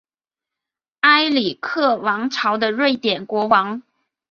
[1.01, 3.83] 埃里克王朝的瑞典国王。